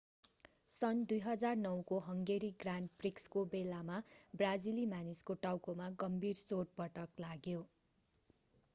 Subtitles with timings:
[0.71, 3.99] सन् 2009 को Hungary grand प्रिक्सको बेलामा
[4.33, 7.61] ब्राजिली मानिसको टाउकोमा गम्भीर चोटपटक लाग्यो